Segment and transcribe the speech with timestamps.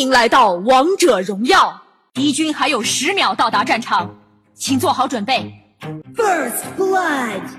[0.00, 1.82] 迎来到王者荣耀，
[2.14, 4.18] 敌军还有十秒到达战场，
[4.54, 5.52] 请做好准备。
[6.14, 7.50] First blood，Hello，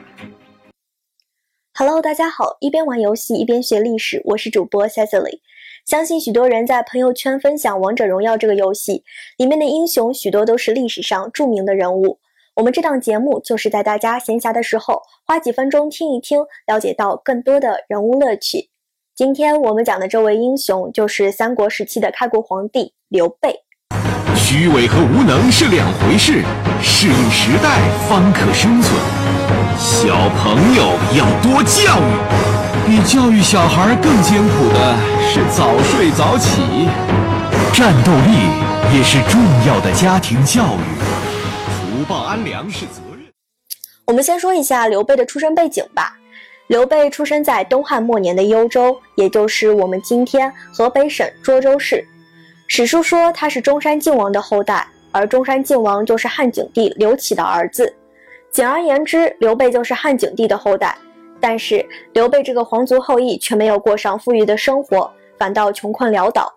[2.01, 5.39] 大家好，一边玩游戏一边学历史，我是主播 Cecily。
[5.85, 9.03] 相信许多人在朋友圈分享王者荣耀这个游戏，
[9.37, 12.19] 里面的英雄许多都是历史上著名的人物。
[12.55, 18.69] 我们这档节目就是在大家闲暇的时候花几分钟听一听，了解到更多的人物乐趣。
[19.21, 23.53] 今天我们讲的这位英雄就是三国时期的开国皇帝刘备。
[24.35, 26.41] 虚伪和无能是两回事，
[26.81, 28.99] 适应时代方可生存。
[29.77, 36.89] 小朋友要多教育，比教育小孩更艰苦的是早睡早起。
[37.71, 42.05] 战斗力也是重要的家庭教育。
[42.09, 43.27] 报安良是责任。
[44.07, 46.17] 我们先说一下刘备的出身背景吧。
[46.71, 52.01] 刘备出生在东汉末年的幽州，也就是我们今天河北省涿州市。
[52.65, 57.93] 史书说他是中山靖王的后代，而中山靖王就是汉景帝刘启的儿子。
[58.53, 60.97] 简而言之，刘备就是汉景帝的后代。
[61.41, 66.49] 但是刘备这个皇族后裔却没有过上富裕的生活，反倒穷困潦倒。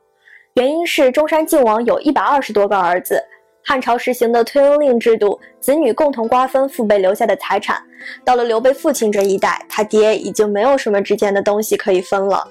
[0.54, 3.20] 原因是中山靖王有一百二十多个儿子。
[3.66, 7.82] 汉朝实行的推恩令制度，子女共同瓜分父辈留下的财产。
[8.22, 12.46] 到了刘备父亲这一代，他爹已经没有什么值钱的东西可以分了。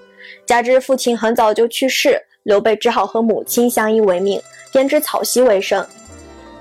[0.48, 5.86] 加之父亲很早就去世，刘备只好和母亲相依为命，编织草席为生。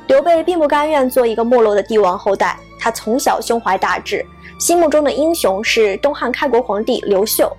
[0.06, 4.22] 刘备并不甘愿做一个没落的帝王后代，他从小胸怀大志，
[4.60, 7.50] 心目中的英雄是东汉开国皇帝刘秀，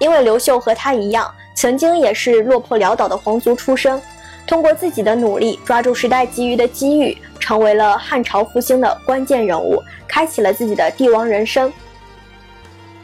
[0.00, 4.02] 因为刘秀和他一样，曾经也是落魄潦倒的皇族出身。
[4.50, 11.72] 通过自己的努力，抓住时代给予的机遇，成为了汉朝复兴的关键人物，开启了自己的帝王人生。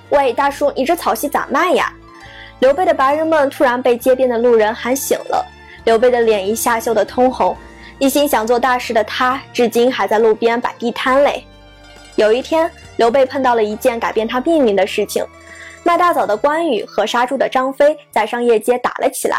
[0.08, 1.92] 喂，大叔，你这草席咋卖呀？
[2.58, 5.46] 刘备的白日梦突然被街边的路人喊醒了，
[5.84, 7.56] 刘备的脸一下羞得通红，
[8.00, 11.44] 一心想做大事的他，至今还在路边摆地摊嘞。
[12.16, 15.24] 有一天，刘备碰到了一件改变他命运的事情，
[15.84, 19.36] 卖大枣的关羽和杀猪的张飞在商业街打了起来。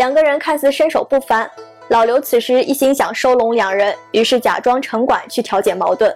[0.00, 1.46] 两个人看似身手不凡，
[1.88, 6.10] 老刘此时一心想收拢两人，于是假装城管去调解矛盾。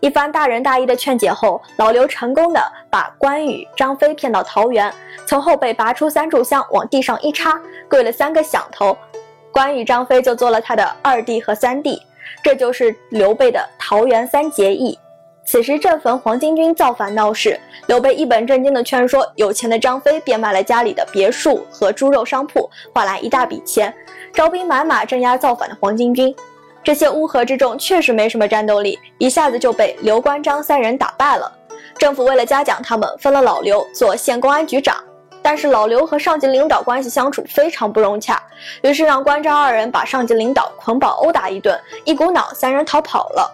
[0.00, 2.60] 一番大仁大义的劝解后，老刘成功的
[2.90, 4.92] 把关羽、张飞骗到桃园，
[5.24, 8.94] 从后背拔出三炷香往地上一插，跪了三个响头，
[9.50, 12.02] 关羽、张飞就做了他的二弟和三弟。
[12.42, 14.98] 这就是刘备的桃园三结义。
[15.44, 23.92] 此时正逢黄巾军造反闹事，刘备一本正经的劝说有钱的张飞变卖了家里的别墅和猪肉商铺，换来一大笔钱，
[24.32, 26.34] 招兵买马镇压造反的黄巾军。
[26.84, 31.50] 这些乌合之众确实没什么战斗力，一下子就被刘关张三人打败了。
[31.98, 34.96] 政府为了嘉奖他们，分了老刘做县公安局长。
[35.44, 38.40] 但是老刘和上级领导关系相处非常不融洽，
[38.82, 43.52] 于是让关张二人把上级领导捆绑殴打一顿，一股脑三人逃跑了。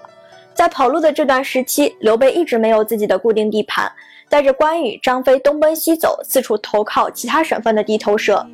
[0.58, 3.88] 在跑路的这段时期，刘备一直没有自己的固定地盘，
[4.28, 8.44] 带着关羽、张飞东奔西走，四处投靠其他省份的地头蛇。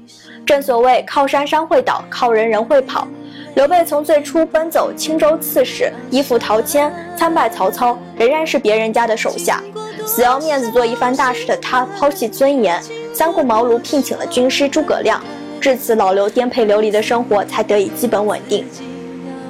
[0.44, 3.08] 正所谓靠山山会倒，靠人人会跑。
[3.54, 9.62] 刘备从最初奔走青州刺史，依附陶谦，参拜曹操，仍然是别人家的手下。
[10.06, 12.78] 死要面子做一番大事的他，抛弃尊严，
[13.14, 15.18] 三顾茅庐聘请了军师诸葛亮。
[15.58, 18.66] 至此，老刘颠沛流离的生活才得以基本稳定。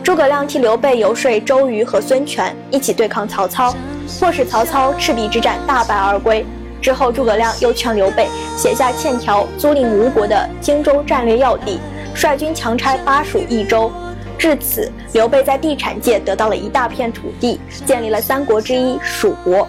[0.04, 3.74] 诸葛亮替刘备游说周瑜和孙权一起对抗曹操，
[4.20, 6.44] 迫使曹操赤壁之战大败而归。
[6.82, 11.80] 之后，诸葛亮又劝刘备写下欠条，租赁吴国的荆州战略要地，
[12.14, 13.90] 率军强拆巴蜀益州。
[14.38, 19.66] 至此，刘备在地产界得到了一大片土地，建立了三国之一蜀国。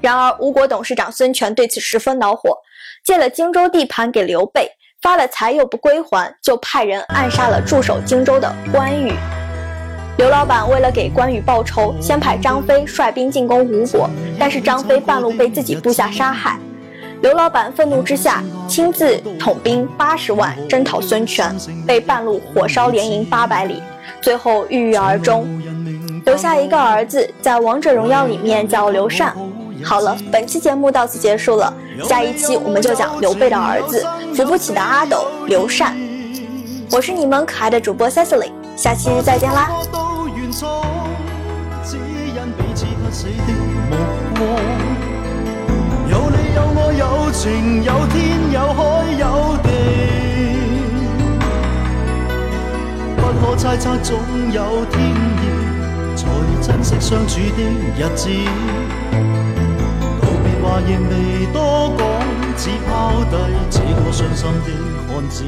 [0.00, 2.56] 然而，吴国董事长孙权对此十分恼火，
[3.04, 4.72] 借了荆州地盘给刘备。
[5.02, 9.14] 发了财又不归还，就派人暗杀了驻守荆州的关羽。
[10.18, 16.58] 刘老板为了给关羽报仇，先派张飞率兵进攻吴国，但是张飞半路被自己部下杀害。
[17.22, 21.56] 刘老板愤怒之下，亲自统兵八十万征讨孙权，
[21.86, 23.82] 被半路火烧连营八百里，
[24.20, 25.48] 最后郁郁而终，
[26.26, 29.34] 留下一个儿子，在王者荣耀里面叫刘禅。
[29.82, 31.72] 好了，本期节目到此结束了。
[32.08, 35.96] 下一期我们就讲刘备的儿子，扶不起的阿斗刘禅。
[36.90, 39.70] 我是你们可爱的主播 Cecily，下期再见啦。
[46.08, 48.80] 有你有我有情有天有海
[49.18, 49.68] 有地
[53.16, 54.18] 不可猜测，总
[54.52, 55.42] 有天意，
[56.16, 56.26] 才
[56.60, 57.62] 珍惜相处的
[57.96, 58.28] 日子。
[60.62, 62.06] 话亦未多讲
[62.56, 63.36] 只抛低
[63.70, 64.68] 这个伤心的
[65.08, 65.44] 汉子。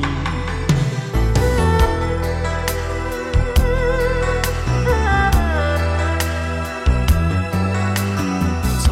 [8.80, 8.84] 沉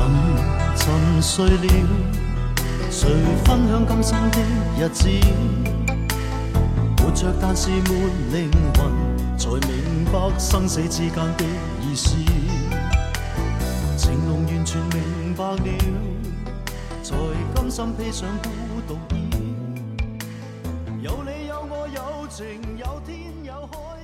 [0.77, 1.69] 沉睡了
[2.91, 3.09] 谁
[3.45, 4.39] 分享今生的
[4.79, 5.09] 日子？
[6.99, 7.95] 活着但是没
[8.33, 8.79] 灵魂
[9.39, 11.45] 才明白生死之间的
[11.81, 12.15] 意思。
[13.97, 16.10] 情浓完全明白了
[17.11, 17.17] 才
[17.53, 18.49] 甘心披上孤
[18.87, 19.19] 独衣。
[21.03, 22.47] 有你有我有情
[22.79, 24.00] 有天有海。